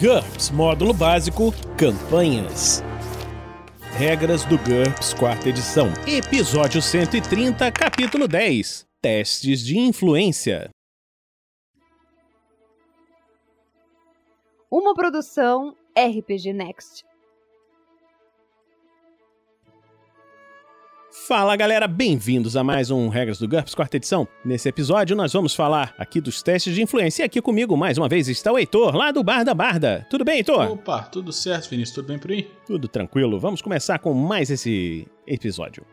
GURPS 0.00 0.50
Módulo 0.50 0.94
Básico 0.94 1.52
Campanhas. 1.76 2.84
Regras 3.96 4.44
do 4.44 4.56
GURPS 4.56 5.12
Quarta 5.12 5.48
Edição. 5.48 5.88
Episódio 6.06 6.80
130, 6.80 7.72
Capítulo 7.72 8.28
10 8.28 8.86
Testes 9.02 9.58
de 9.58 9.76
Influência. 9.76 10.70
Uma 14.70 14.94
produção 14.94 15.74
RPG 15.98 16.52
Next. 16.52 17.04
Fala 21.26 21.56
galera, 21.56 21.86
bem-vindos 21.86 22.56
a 22.56 22.64
mais 22.64 22.90
um 22.90 23.08
Regras 23.08 23.38
do 23.38 23.46
GURPS 23.48 23.74
quarta 23.74 23.96
edição. 23.96 24.26
Nesse 24.42 24.68
episódio 24.68 25.14
nós 25.16 25.32
vamos 25.32 25.54
falar 25.54 25.94
aqui 25.98 26.20
dos 26.20 26.42
testes 26.42 26.74
de 26.74 26.82
influência. 26.82 27.22
E 27.22 27.26
aqui 27.26 27.42
comigo 27.42 27.76
mais 27.76 27.98
uma 27.98 28.08
vez 28.08 28.28
está 28.28 28.50
o 28.52 28.58
Heitor, 28.58 28.94
lá 28.94 29.10
do 29.10 29.22
Bar 29.22 29.44
da 29.44 29.52
Barda. 29.52 30.06
Tudo 30.08 30.24
bem, 30.24 30.36
Heitor? 30.38 30.70
Opa, 30.72 31.02
tudo 31.02 31.32
certo, 31.32 31.68
Vinícius? 31.68 31.96
Tudo 31.96 32.08
bem 32.08 32.18
por 32.18 32.30
aí? 32.30 32.50
Tudo 32.66 32.88
tranquilo. 32.88 33.38
Vamos 33.38 33.60
começar 33.60 33.98
com 33.98 34.14
mais 34.14 34.48
esse 34.50 35.06
episódio. 35.26 35.84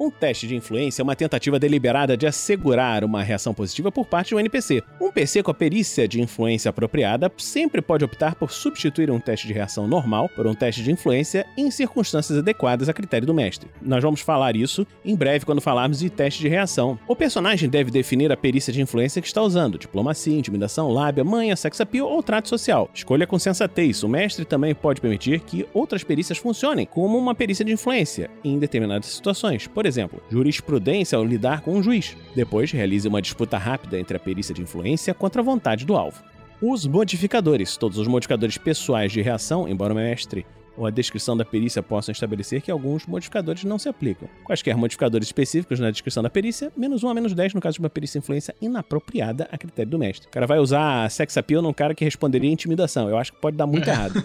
Um 0.00 0.10
teste 0.10 0.46
de 0.46 0.56
influência 0.56 1.02
é 1.02 1.04
uma 1.04 1.14
tentativa 1.14 1.58
deliberada 1.58 2.16
de 2.16 2.26
assegurar 2.26 3.04
uma 3.04 3.22
reação 3.22 3.52
positiva 3.52 3.92
por 3.92 4.06
parte 4.06 4.30
do 4.30 4.40
NPC. 4.40 4.82
Um 4.98 5.12
PC 5.12 5.42
com 5.42 5.50
a 5.50 5.54
perícia 5.54 6.08
de 6.08 6.22
influência 6.22 6.70
apropriada 6.70 7.30
sempre 7.36 7.82
pode 7.82 8.02
optar 8.02 8.34
por 8.34 8.50
substituir 8.50 9.10
um 9.10 9.20
teste 9.20 9.46
de 9.46 9.52
reação 9.52 9.86
normal 9.86 10.30
por 10.30 10.46
um 10.46 10.54
teste 10.54 10.82
de 10.82 10.90
influência 10.90 11.44
em 11.54 11.70
circunstâncias 11.70 12.38
adequadas 12.38 12.88
a 12.88 12.94
critério 12.94 13.26
do 13.26 13.34
mestre. 13.34 13.68
Nós 13.82 14.02
vamos 14.02 14.22
falar 14.22 14.56
isso 14.56 14.86
em 15.04 15.14
breve 15.14 15.44
quando 15.44 15.60
falarmos 15.60 15.98
de 15.98 16.08
teste 16.08 16.40
de 16.40 16.48
reação. 16.48 16.98
O 17.06 17.14
personagem 17.14 17.68
deve 17.68 17.90
definir 17.90 18.32
a 18.32 18.38
perícia 18.38 18.72
de 18.72 18.80
influência 18.80 19.20
que 19.20 19.28
está 19.28 19.42
usando: 19.42 19.76
diplomacia, 19.76 20.34
intimidação, 20.34 20.88
lábia, 20.88 21.24
manha, 21.24 21.54
sex 21.54 21.78
appeal 21.78 22.08
ou 22.08 22.22
trato 22.22 22.48
social. 22.48 22.88
Escolha 22.94 23.26
com 23.26 23.38
sensatez. 23.38 24.02
O 24.02 24.08
mestre 24.08 24.46
também 24.46 24.74
pode 24.74 24.98
permitir 25.02 25.40
que 25.40 25.68
outras 25.74 26.02
perícias 26.02 26.38
funcionem, 26.38 26.86
como 26.86 27.18
uma 27.18 27.34
perícia 27.34 27.66
de 27.66 27.72
influência, 27.72 28.30
em 28.42 28.58
determinadas 28.58 29.10
situações. 29.10 29.66
Por 29.66 29.89
exemplo, 29.90 30.22
jurisprudência 30.30 31.18
ao 31.18 31.24
lidar 31.24 31.60
com 31.60 31.76
um 31.76 31.82
juiz. 31.82 32.16
Depois, 32.34 32.72
realize 32.72 33.06
uma 33.06 33.20
disputa 33.20 33.58
rápida 33.58 34.00
entre 34.00 34.16
a 34.16 34.20
perícia 34.20 34.54
de 34.54 34.62
influência 34.62 35.12
contra 35.12 35.42
a 35.42 35.44
vontade 35.44 35.84
do 35.84 35.94
alvo. 35.94 36.22
Os 36.62 36.86
modificadores. 36.86 37.76
Todos 37.76 37.98
os 37.98 38.08
modificadores 38.08 38.56
pessoais 38.56 39.12
de 39.12 39.20
reação, 39.20 39.68
embora 39.68 39.92
o 39.92 39.96
mestre 39.96 40.46
ou 40.76 40.86
a 40.86 40.90
descrição 40.90 41.36
da 41.36 41.44
perícia 41.44 41.82
possam 41.82 42.12
estabelecer 42.12 42.62
que 42.62 42.70
alguns 42.70 43.06
modificadores 43.06 43.64
não 43.64 43.78
se 43.78 43.88
aplicam. 43.88 44.28
Quaisquer 44.44 44.76
modificadores 44.76 45.28
específicos 45.28 45.78
na 45.78 45.90
descrição 45.90 46.22
da 46.22 46.30
perícia, 46.30 46.72
menos 46.76 47.02
1 47.02 47.08
a 47.08 47.14
menos 47.14 47.34
10 47.34 47.54
no 47.54 47.60
caso 47.60 47.74
de 47.74 47.80
uma 47.80 47.90
perícia 47.90 48.18
influência 48.18 48.54
inapropriada 48.62 49.48
a 49.52 49.58
critério 49.58 49.90
do 49.90 49.98
mestre. 49.98 50.28
O 50.28 50.30
cara 50.30 50.46
vai 50.46 50.58
usar 50.58 51.10
sex 51.10 51.36
appeal 51.36 51.60
num 51.60 51.72
cara 51.72 51.94
que 51.94 52.04
responderia 52.04 52.50
intimidação. 52.50 53.08
Eu 53.08 53.18
acho 53.18 53.32
que 53.32 53.40
pode 53.40 53.56
dar 53.56 53.66
muito 53.66 53.86
errado. 53.90 54.22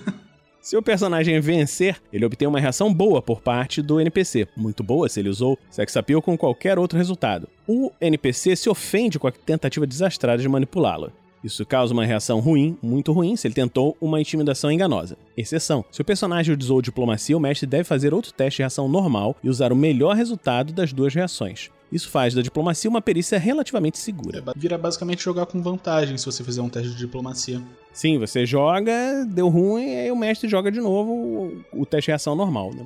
Se 0.66 0.76
o 0.76 0.82
personagem 0.82 1.40
vencer, 1.40 2.02
ele 2.12 2.26
obtém 2.26 2.48
uma 2.48 2.60
reação 2.60 2.92
boa 2.92 3.22
por 3.22 3.40
parte 3.40 3.84
do 3.84 4.02
NPC. 4.02 4.48
Muito 4.58 4.84
boa 4.84 5.08
se 5.08 5.20
ele 5.20 5.30
usou 5.30 5.60
sex 5.70 5.96
appeal 5.96 6.24
com 6.24 6.36
qualquer 6.36 6.80
outro 6.80 6.98
resultado. 6.98 7.48
O 7.68 7.92
NPC 8.02 8.56
se 8.56 8.68
ofende 8.68 9.20
com 9.20 9.28
a 9.28 9.32
tentativa 9.32 9.86
desastrada 9.86 10.42
de 10.42 10.50
manipulá-lo. 10.50 11.12
Isso 11.44 11.64
causa 11.68 11.94
uma 11.94 12.04
reação 12.04 12.40
ruim, 12.40 12.76
muito 12.82 13.14
ruim, 13.14 13.36
se 13.36 13.46
ele 13.46 13.54
tentou 13.54 13.96
uma 14.02 14.20
intimidação 14.20 14.72
enganosa. 14.72 15.16
Exceção: 15.38 15.86
se 15.92 16.02
o 16.02 16.06
personagem 16.06 16.58
usou 16.60 16.82
diplomacia, 16.82 17.38
o 17.38 17.40
mestre 17.40 17.68
deve 17.68 17.84
fazer 17.84 18.12
outro 18.12 18.34
teste 18.34 18.58
de 18.58 18.64
reação 18.64 18.88
normal 18.90 19.36
e 19.44 19.50
usar 19.50 19.72
o 19.72 19.76
melhor 19.76 20.16
resultado 20.16 20.74
das 20.74 20.92
duas 20.92 21.14
reações. 21.14 21.70
Isso 21.96 22.10
faz 22.10 22.34
da 22.34 22.42
diplomacia 22.42 22.90
uma 22.90 23.02
perícia 23.02 23.40
relativamente 23.40 23.98
segura. 23.98 24.44
É, 24.46 24.60
vira 24.60 24.78
basicamente 24.78 25.24
jogar 25.24 25.46
com 25.46 25.62
vantagem 25.62 26.18
se 26.18 26.26
você 26.26 26.44
fizer 26.44 26.62
um 26.62 26.68
teste 26.68 26.90
de 26.90 26.98
diplomacia. 26.98 27.62
Sim, 27.94 28.20
você 28.20 28.46
joga, 28.46 29.24
deu 29.26 29.48
ruim, 29.48 29.96
aí 29.96 30.12
o 30.12 30.16
mestre 30.16 30.50
joga 30.50 30.70
de 30.70 30.82
novo 30.82 31.14
o, 31.14 31.66
o 31.72 31.86
teste 31.86 32.08
de 32.08 32.12
reação 32.12 32.36
normal, 32.36 32.74
né? 32.74 32.86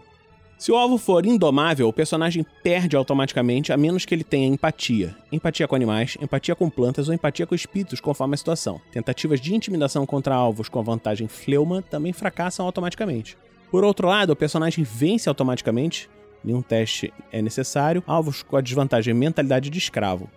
Se 0.59 0.71
o 0.71 0.75
alvo 0.75 0.99
for 0.99 1.25
indomável, 1.25 1.87
o 1.87 1.93
personagem 1.93 2.45
perde 2.61 2.95
automaticamente, 2.95 3.73
a 3.73 3.77
menos 3.77 4.05
que 4.05 4.13
ele 4.13 4.23
tenha 4.23 4.45
empatia. 4.45 5.15
Empatia 5.31 5.67
com 5.67 5.75
animais, 5.75 6.15
empatia 6.21 6.53
com 6.53 6.69
plantas 6.69 7.07
ou 7.07 7.15
empatia 7.15 7.47
com 7.47 7.55
espíritos, 7.55 7.99
conforme 7.99 8.35
a 8.35 8.37
situação. 8.37 8.79
Tentativas 8.91 9.41
de 9.41 9.55
intimidação 9.55 10.05
contra 10.05 10.35
alvos 10.35 10.69
com 10.69 10.77
a 10.77 10.83
vantagem 10.83 11.27
fleuma 11.27 11.81
também 11.81 12.13
fracassam 12.13 12.63
automaticamente. 12.63 13.35
Por 13.71 13.83
outro 13.83 14.07
lado, 14.07 14.33
o 14.33 14.35
personagem 14.35 14.83
vence 14.83 15.29
automaticamente, 15.29 16.09
nenhum 16.43 16.61
teste 16.61 17.13
é 17.31 17.41
necessário, 17.41 18.03
alvos 18.05 18.43
com 18.43 18.57
a 18.57 18.61
desvantagem 18.61 19.13
mentalidade 19.13 19.69
de 19.69 19.77
escravo. 19.77 20.29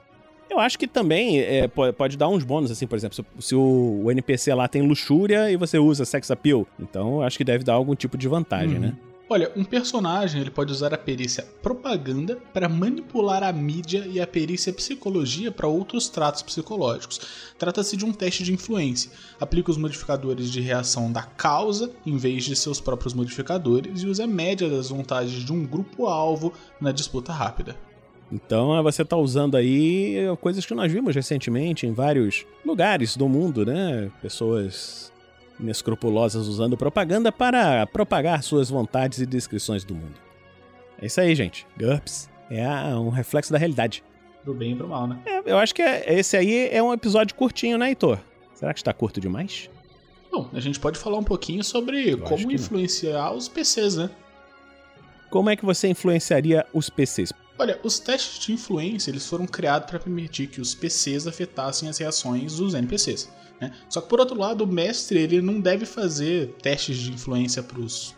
Eu 0.51 0.61
acho 0.61 0.79
que 0.79 0.87
também 0.87 1.41
é, 1.41 1.67
pode 1.67 2.19
dar 2.19 2.29
uns 2.29 2.45
bônus, 2.45 2.71
assim, 2.71 2.87
por 2.87 2.97
exemplo, 2.97 3.17
se, 3.17 3.25
se 3.47 3.55
o, 3.55 4.11
NPC 4.11 4.53
lá 4.53 4.69
tem 4.69 4.83
luxúria 4.83 5.51
e 5.51 5.57
você 5.57 5.79
usa 5.79 6.05
sex 6.05 6.31
appeal, 6.31 6.67
então 6.79 7.17
eu 7.17 7.23
acho 7.23 7.39
que 7.39 7.45
deve 7.45 7.65
dar 7.65 7.73
algum 7.73 7.95
tipo 7.95 8.19
de 8.19 8.29
vantagem, 8.29 8.75
uhum. 8.75 8.83
né? 8.83 8.97
Olha, 9.33 9.51
um 9.57 9.65
personagem 9.65 10.43
ele 10.43 10.51
pode 10.51 10.71
usar 10.71 10.93
a 10.93 10.99
perícia 10.99 11.49
propaganda 11.63 12.37
para 12.53 12.69
manipular 12.69 13.43
a 13.43 13.51
mídia 13.51 14.07
e 14.07 14.21
a 14.21 14.27
perícia 14.27 14.71
psicologia 14.75 15.51
para 15.51 15.67
outros 15.67 16.11
tratos 16.11 16.43
psicológicos. 16.43 17.19
Trata-se 17.59 17.97
de 17.97 18.05
um 18.05 18.13
teste 18.13 18.45
de 18.45 18.53
influência. 18.53 19.11
Aplica 19.41 19.71
os 19.71 19.79
modificadores 19.79 20.51
de 20.51 20.61
reação 20.61 21.11
da 21.11 21.23
causa 21.23 21.91
em 22.05 22.19
vez 22.19 22.45
de 22.45 22.55
seus 22.55 22.79
próprios 22.79 23.15
modificadores 23.15 24.03
e 24.03 24.07
usa 24.07 24.25
a 24.25 24.27
média 24.27 24.69
das 24.69 24.91
vontades 24.91 25.33
de 25.33 25.51
um 25.51 25.65
grupo-alvo 25.65 26.53
na 26.79 26.93
disputa 26.93 27.33
rápida. 27.33 27.75
Então 28.31 28.83
você 28.83 29.01
está 29.01 29.17
usando 29.17 29.57
aí 29.57 30.17
coisas 30.43 30.67
que 30.67 30.75
nós 30.75 30.93
vimos 30.93 31.15
recentemente 31.15 31.87
em 31.87 31.95
vários 31.95 32.45
lugares 32.67 33.17
do 33.17 33.27
mundo, 33.31 33.65
né? 33.65 34.11
Pessoas 34.21 35.12
inescrupulosas 35.63 36.47
usando 36.47 36.77
propaganda 36.77 37.33
para 37.33 37.87
propagar 37.87 38.43
suas 38.43 38.69
vontades 38.69 39.19
e 39.21 39.27
descrições 39.27 39.85
do 39.85 39.95
mundo. 39.95 40.21
É 41.01 41.07
isso 41.07 41.21
aí, 41.21 41.35
gente. 41.35 41.67
GURPS 41.79 42.29
é 42.51 42.69
um 42.95 43.09
reflexo 43.09 43.53
da 43.53 43.59
realidade. 43.59 44.05
Do 44.45 44.53
bem 44.53 44.73
e 44.73 44.75
do 44.75 44.89
mal, 44.89 45.07
né? 45.07 45.19
É, 45.25 45.43
eu 45.45 45.59
acho 45.59 45.75
que 45.75 45.83
é, 45.83 46.19
esse 46.19 46.37
aí 46.37 46.69
é 46.71 46.83
um 46.83 46.93
episódio 46.93 47.35
curtinho, 47.35 47.79
né, 47.79 47.89
Heitor? 47.89 48.19
Será 48.55 48.75
que 48.75 48.81
está 48.81 48.93
curto 48.93 49.21
demais? 49.21 49.71
Bom, 50.31 50.49
a 50.53 50.61
gente 50.61 50.81
pode 50.81 50.99
falar 50.99 51.19
um 51.19 51.25
pouquinho 51.25 51.63
sobre 51.63 52.11
eu 52.13 52.19
como 52.19 52.51
influenciar 52.51 53.31
não. 53.31 53.37
os 53.37 53.49
PCs, 53.49 53.97
né? 53.97 54.11
Como 55.31 55.49
é 55.49 55.57
que 55.57 55.65
você 55.65 55.89
influenciaria 55.89 56.67
os 56.73 56.91
PCs? 56.91 57.33
Olha, 57.59 57.79
os 57.83 57.99
testes 57.99 58.45
de 58.45 58.53
influência 58.53 59.11
eles 59.11 59.27
foram 59.27 59.47
criados 59.47 59.89
para 59.89 59.99
permitir 59.99 60.47
que 60.47 60.61
os 60.61 60.75
PCs 60.75 61.27
afetassem 61.27 61.89
as 61.89 61.99
reações 61.99 62.57
dos 62.57 62.75
NPCs. 62.75 63.29
Né? 63.63 63.73
Só 63.89 64.01
que 64.01 64.09
por 64.09 64.19
outro 64.19 64.37
lado, 64.37 64.65
o 64.65 64.67
mestre 64.67 65.21
ele 65.21 65.41
não 65.41 65.61
deve 65.61 65.87
fazer 65.87 66.49
testes 66.61 66.97
de 66.97 67.13
influência 67.13 67.63
para 67.63 67.81
os 67.81 68.13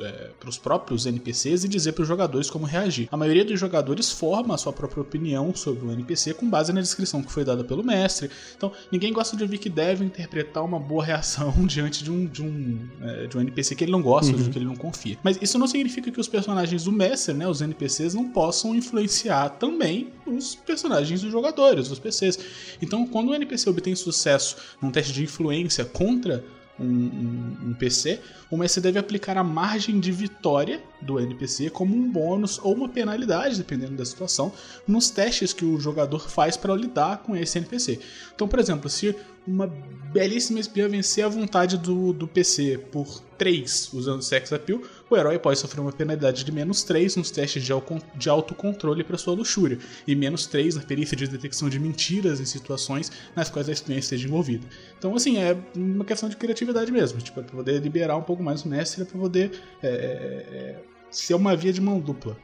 é, 0.00 0.30
próprios 0.62 1.04
NPCs 1.04 1.64
e 1.64 1.68
dizer 1.68 1.92
para 1.92 2.02
os 2.02 2.08
jogadores 2.08 2.48
como 2.48 2.64
reagir. 2.64 3.06
A 3.12 3.16
maioria 3.16 3.44
dos 3.44 3.60
jogadores 3.60 4.10
forma 4.10 4.54
a 4.54 4.58
sua 4.58 4.72
própria 4.72 5.02
opinião 5.02 5.54
sobre 5.54 5.84
o 5.84 5.92
NPC 5.92 6.32
com 6.32 6.48
base 6.48 6.72
na 6.72 6.80
descrição 6.80 7.22
que 7.22 7.30
foi 7.30 7.44
dada 7.44 7.62
pelo 7.62 7.84
mestre. 7.84 8.30
Então, 8.56 8.72
ninguém 8.90 9.12
gosta 9.12 9.36
de 9.36 9.42
ouvir 9.42 9.58
que 9.58 9.68
deve 9.68 10.02
interpretar 10.02 10.64
uma 10.64 10.80
boa 10.80 11.04
reação 11.04 11.52
diante 11.66 12.02
de 12.02 12.10
um, 12.10 12.24
de 12.24 12.42
um, 12.42 12.88
é, 13.02 13.26
de 13.26 13.36
um 13.36 13.40
NPC 13.42 13.74
que 13.74 13.84
ele 13.84 13.92
não 13.92 14.00
gosta, 14.00 14.34
uhum. 14.34 14.44
ou 14.44 14.50
que 14.50 14.58
ele 14.58 14.64
não 14.64 14.76
confia. 14.76 15.18
Mas 15.22 15.38
isso 15.42 15.58
não 15.58 15.66
significa 15.66 16.10
que 16.10 16.20
os 16.20 16.28
personagens 16.28 16.84
do 16.84 16.92
mestre, 16.92 17.34
né, 17.34 17.46
os 17.46 17.60
NPCs, 17.60 18.14
não 18.14 18.30
possam 18.30 18.59
influenciar 18.68 19.50
também 19.50 20.12
os 20.26 20.54
personagens 20.54 21.22
dos 21.22 21.32
jogadores, 21.32 21.90
os 21.90 21.98
PCs. 21.98 22.38
Então, 22.80 23.06
quando 23.06 23.30
o 23.30 23.34
NPC 23.34 23.68
obtém 23.68 23.94
sucesso 23.94 24.56
num 24.80 24.90
teste 24.90 25.12
de 25.12 25.24
influência 25.24 25.84
contra 25.84 26.44
um, 26.78 26.84
um, 26.84 27.56
um, 27.68 27.74
PC, 27.74 28.20
o 28.50 28.56
mestre 28.56 28.80
deve 28.80 28.98
aplicar 28.98 29.36
a 29.36 29.44
margem 29.44 30.00
de 30.00 30.10
vitória 30.10 30.82
do 31.02 31.20
NPC 31.20 31.68
como 31.68 31.94
um 31.94 32.10
bônus 32.10 32.58
ou 32.62 32.74
uma 32.74 32.88
penalidade, 32.88 33.58
dependendo 33.58 33.96
da 33.96 34.04
situação, 34.04 34.52
nos 34.86 35.10
testes 35.10 35.52
que 35.52 35.64
o 35.64 35.78
jogador 35.78 36.30
faz 36.30 36.56
para 36.56 36.74
lidar 36.74 37.18
com 37.18 37.36
esse 37.36 37.58
NPC. 37.58 38.00
Então, 38.34 38.48
por 38.48 38.58
exemplo, 38.58 38.88
se 38.88 39.14
uma 39.46 39.66
belíssima 40.12 40.60
espiã 40.60 40.88
vencer 40.88 41.24
a 41.24 41.28
vontade 41.28 41.76
do, 41.76 42.12
do 42.12 42.26
PC 42.26 42.78
por 42.90 43.20
3 43.36 43.92
usando 43.92 44.22
sex 44.22 44.52
appeal, 44.52 44.80
o 45.10 45.16
herói 45.16 45.38
pode 45.38 45.58
sofrer 45.58 45.80
uma 45.80 45.92
penalidade 45.92 46.44
de 46.44 46.52
menos 46.52 46.82
3 46.84 47.16
nos 47.16 47.30
testes 47.30 47.64
de, 47.64 48.30
autocontrole 48.30 49.02
para 49.02 49.18
sua 49.18 49.34
luxúria, 49.34 49.78
e 50.06 50.14
menos 50.14 50.46
3 50.46 50.76
na 50.76 50.82
perícia 50.82 51.16
de 51.16 51.26
detecção 51.26 51.68
de 51.68 51.78
mentiras 51.78 52.40
em 52.40 52.44
situações 52.44 53.10
nas 53.34 53.50
quais 53.50 53.68
a 53.68 53.72
espiã 53.72 53.96
esteja 53.96 54.26
envolvida. 54.26 54.66
Então, 54.98 55.14
assim, 55.14 55.38
é 55.38 55.56
uma 55.74 56.04
questão 56.04 56.28
de 56.28 56.36
criatividade 56.36 56.92
mesmo, 56.92 57.20
tipo, 57.20 57.40
é 57.40 57.42
para 57.42 57.56
poder 57.56 57.80
liberar 57.80 58.16
um 58.16 58.22
pouco 58.22 58.42
mais 58.42 58.62
o 58.64 58.68
mestre, 58.68 59.02
é 59.02 59.04
para 59.04 59.18
poder 59.18 59.60
é, 59.82 59.88
é, 59.88 59.90
é, 59.90 60.76
ser 61.10 61.34
uma 61.34 61.56
via 61.56 61.72
de 61.72 61.80
mão 61.80 61.98
dupla. 61.98 62.36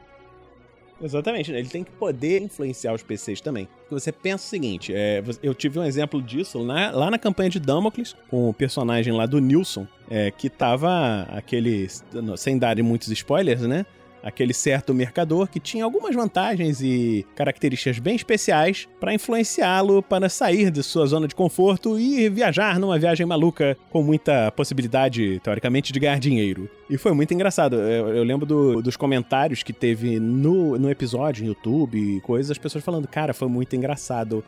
Exatamente, 1.01 1.53
né? 1.53 1.59
ele 1.59 1.69
tem 1.69 1.85
que 1.85 1.91
poder 1.91 2.41
influenciar 2.41 2.95
os 2.95 3.03
PCs 3.03 3.41
também. 3.41 3.69
Porque 3.81 3.95
você 3.95 4.11
pensa 4.11 4.45
o 4.45 4.49
seguinte: 4.49 4.93
é, 4.95 5.23
eu 5.43 5.55
tive 5.55 5.79
um 5.79 5.85
exemplo 5.85 6.23
disso 6.23 6.65
na, 6.65 6.91
lá 6.91 7.11
na 7.11 7.19
campanha 7.19 7.51
de 7.51 7.61
Damocles, 7.61 8.17
com 8.31 8.49
o 8.49 8.55
personagem 8.55 9.13
lá 9.13 9.27
do 9.27 9.39
Nilson, 9.39 9.87
é, 10.11 10.31
que 10.31 10.49
tava 10.49 11.23
aquele. 11.31 11.89
Sem 12.37 12.59
dar 12.59 12.77
muitos 12.83 13.09
spoilers, 13.09 13.63
né? 13.63 13.85
Aquele 14.23 14.53
certo 14.53 14.93
mercador 14.93 15.49
que 15.49 15.61
tinha 15.61 15.85
algumas 15.85 16.15
vantagens 16.15 16.81
e 16.81 17.27
características 17.35 17.99
bem 17.99 18.17
especiais 18.17 18.89
para 18.99 19.15
influenciá-lo 19.15 20.03
para 20.03 20.29
sair 20.29 20.71
de 20.71 20.83
sua 20.83 21.07
zona 21.07 21.29
de 21.29 21.35
conforto 21.35 21.99
e 21.99 22.29
viajar 22.29 22.79
numa 22.79 22.99
viagem 22.99 23.25
maluca 23.27 23.77
com 23.91 24.03
muita 24.03 24.51
possibilidade, 24.53 25.41
teoricamente, 25.43 25.93
de 25.93 26.01
ganhar 26.01 26.19
dinheiro. 26.19 26.69
E 26.89 26.99
foi 26.99 27.13
muito 27.13 27.33
engraçado. 27.33 27.77
Eu, 27.77 28.09
eu 28.09 28.25
lembro 28.25 28.47
do, 28.47 28.83
dos 28.83 28.97
comentários 28.97 29.63
que 29.63 29.73
teve 29.73 30.19
no, 30.19 30.79
no 30.79 30.91
episódio, 30.91 31.45
no 31.45 31.51
YouTube 31.51 31.99
e 31.99 32.21
coisas, 32.21 32.51
as 32.51 32.59
pessoas 32.59 32.85
falando, 32.85 33.07
cara, 33.09 33.33
foi 33.33 33.49
muito 33.49 33.75
engraçado 33.77 34.45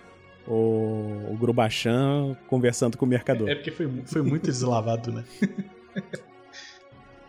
o, 0.46 1.30
o 1.30 1.36
Grubachan 1.38 2.36
conversando 2.46 2.96
com 2.96 3.04
o 3.04 3.08
mercador. 3.08 3.48
É, 3.48 3.52
é 3.52 3.54
porque 3.54 3.70
foi, 3.70 3.90
foi 4.06 4.22
muito 4.22 4.44
deslavado, 4.44 5.12
né? 5.12 5.24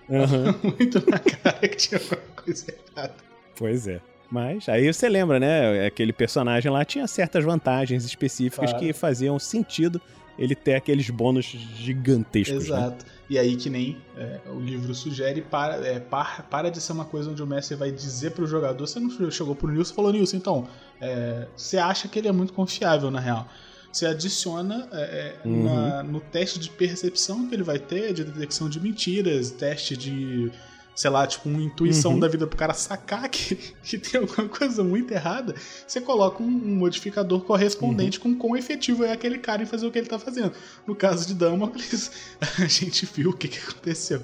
Uhum. 0.09 0.53
muito 0.77 1.09
na 1.09 1.19
cara 1.19 1.67
que 1.67 1.75
tinha 1.77 1.99
alguma 2.01 2.21
coisa 2.43 2.65
errada. 2.95 3.15
Pois 3.55 3.87
é. 3.87 4.01
Mas 4.31 4.67
aí 4.69 4.91
você 4.91 5.09
lembra, 5.09 5.39
né? 5.39 5.85
Aquele 5.85 6.13
personagem 6.13 6.71
lá 6.71 6.85
tinha 6.85 7.07
certas 7.07 7.43
vantagens 7.43 8.05
específicas 8.05 8.69
Claro. 8.71 8.85
que 8.85 8.93
faziam 8.93 9.37
sentido 9.39 9.99
ele 10.37 10.55
ter 10.55 10.75
aqueles 10.75 11.09
bônus 11.09 11.45
gigantescos. 11.45 12.69
Né? 12.69 12.77
Exato. 12.77 13.05
E 13.29 13.37
aí, 13.37 13.55
que 13.55 13.69
nem 13.69 13.97
é, 14.17 14.39
o 14.47 14.59
livro 14.59 14.93
sugere, 14.95 15.41
para, 15.41 15.85
é, 15.85 15.99
par- 15.99 16.47
para 16.49 16.69
de 16.71 16.79
ser 16.81 16.93
uma 16.93 17.05
coisa 17.05 17.29
onde 17.29 17.43
o 17.43 17.47
mestre 17.47 17.75
vai 17.75 17.91
dizer 17.91 18.31
pro 18.31 18.47
jogador. 18.47 18.87
Você 18.87 18.99
não 18.99 19.29
chegou 19.31 19.53
pro 19.55 19.67
Nilson 19.69 19.91
e 19.93 19.95
falou, 19.95 20.11
Nilson, 20.13 20.37
então, 20.37 20.67
é, 21.01 21.45
você 21.55 21.77
acha 21.77 22.07
que 22.07 22.17
ele 22.17 22.27
é 22.27 22.31
muito 22.31 22.53
confiável, 22.53 23.11
na 23.11 23.19
real. 23.19 23.47
Você 23.91 24.05
adiciona 24.05 24.87
é, 24.91 25.01
é, 25.01 25.47
Uhum. 25.47 25.63
na- 25.63 26.03
no 26.03 26.19
teste 26.19 26.59
de 26.59 26.69
percepção 26.69 27.47
que 27.47 27.55
ele 27.55 27.63
vai 27.63 27.79
ter, 27.79 28.13
de 28.13 28.23
detecção 28.23 28.69
de 28.69 28.79
mentiras, 28.79 29.49
teste 29.51 29.97
de, 29.97 30.51
sei 30.95 31.09
lá, 31.09 31.25
tipo, 31.25 31.49
uma 31.49 31.61
intuição 31.61 32.13
Uhum. 32.13 32.19
da 32.19 32.27
vida 32.27 32.45
pro 32.45 32.55
cara 32.57 32.73
sacar 32.75 33.27
que, 33.29 33.55
que 33.83 33.97
tem 33.97 34.21
alguma 34.21 34.47
coisa 34.47 34.83
muito 34.83 35.11
errada. 35.11 35.55
Você 35.87 35.99
coloca 35.99 36.43
um, 36.43 36.45
um 36.47 36.75
modificador 36.75 37.41
correspondente 37.41 38.19
com 38.19 38.35
quão 38.35 38.55
efetivo 38.55 39.03
é 39.03 39.11
aquele 39.11 39.39
cara 39.39 39.63
em 39.63 39.65
fazer 39.65 39.87
o 39.87 39.91
que 39.91 39.97
ele 39.97 40.07
tá 40.07 40.19
fazendo. 40.19 40.53
No 40.85 40.95
caso 40.95 41.25
de 41.25 41.33
Damocles, 41.33 42.11
a 42.59 42.65
gente 42.67 43.07
viu 43.07 43.31
o 43.31 43.33
que, 43.35 43.47
que 43.47 43.57
aconteceu. 43.57 44.23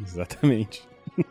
Exatamente. 0.00 0.82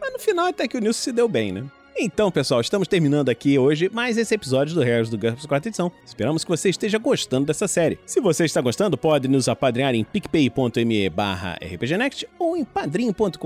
Mas 0.00 0.12
no 0.12 0.18
final 0.18 0.46
até 0.46 0.66
que 0.66 0.76
o 0.76 0.80
Nilson 0.80 1.00
se 1.02 1.12
deu 1.12 1.28
bem, 1.28 1.52
né? 1.52 1.64
Então, 1.98 2.30
pessoal, 2.30 2.60
estamos 2.60 2.86
terminando 2.86 3.30
aqui 3.30 3.58
hoje 3.58 3.88
mais 3.90 4.18
esse 4.18 4.34
episódio 4.34 4.74
do 4.74 4.82
Regras 4.82 5.08
do 5.08 5.16
GURPS 5.16 5.46
4 5.46 5.70
edição. 5.70 5.90
Esperamos 6.04 6.44
que 6.44 6.50
você 6.50 6.68
esteja 6.68 6.98
gostando 6.98 7.46
dessa 7.46 7.66
série. 7.66 7.98
Se 8.04 8.20
você 8.20 8.44
está 8.44 8.60
gostando, 8.60 8.98
pode 8.98 9.26
nos 9.28 9.48
apadrinhar 9.48 9.94
em 9.94 10.04
picpay.me 10.04 11.08
barra 11.08 11.54
rpgnext 11.54 12.28
ou 12.38 12.54
em 12.54 12.66
padrim.com.br 12.66 13.38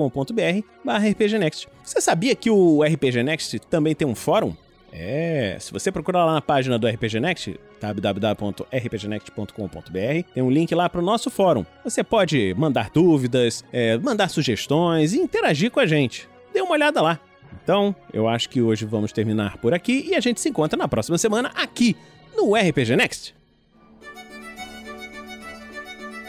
barra 0.85 1.09
rpgnext. 1.09 1.69
Você 1.85 2.01
sabia 2.01 2.35
que 2.35 2.51
o 2.51 2.83
RPG 2.83 3.23
Next 3.23 3.57
também 3.71 3.95
tem 3.95 4.09
um 4.09 4.17
fórum? 4.17 4.53
É, 4.93 5.57
se 5.61 5.73
você 5.73 5.93
procurar 5.93 6.25
lá 6.25 6.35
na 6.35 6.43
página 6.43 6.77
do 6.77 6.89
RPG 6.89 7.21
Next, 7.21 7.55
www.rpgnext.com.br, 7.81 10.33
tem 10.35 10.43
um 10.43 10.51
link 10.51 10.75
lá 10.75 10.89
para 10.89 11.01
o 11.01 11.05
nosso 11.05 11.31
fórum. 11.31 11.65
Você 11.85 12.03
pode 12.03 12.53
mandar 12.59 12.91
dúvidas, 12.91 13.65
é, 13.73 13.97
mandar 13.99 14.29
sugestões 14.29 15.13
e 15.13 15.21
interagir 15.21 15.71
com 15.71 15.79
a 15.79 15.87
gente. 15.87 16.29
Dê 16.53 16.61
uma 16.61 16.73
olhada 16.73 17.01
lá. 17.01 17.21
Então, 17.63 17.95
eu 18.13 18.29
acho 18.29 18.49
que 18.49 18.61
hoje 18.61 18.85
vamos 18.85 19.13
terminar 19.13 19.59
por 19.59 19.75
aqui 19.75 20.07
e 20.09 20.15
a 20.15 20.21
gente 20.21 20.41
se 20.41 20.49
encontra 20.49 20.77
na 20.77 20.89
próxima 20.89 21.19
semana 21.19 21.51
aqui 21.55 21.97
no 22.37 22.55
RPG 22.55 22.97
Next. 22.97 23.35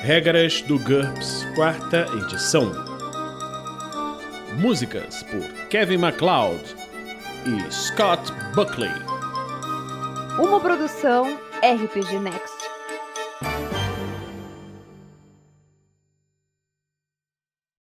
Regras 0.02 0.62
do 0.64 0.80
GURPS, 0.80 1.46
quarta 1.56 2.08
edição. 2.24 2.72
Músicas 4.60 5.24
por 5.24 5.44
Kevin 5.70 5.98
MacLeod 5.98 6.76
e 7.46 7.72
Scott 7.72 8.32
Buckley. 8.56 8.92
Uma 10.40 10.60
produção 10.60 11.38
RPG 11.64 12.20
Next. 12.20 12.61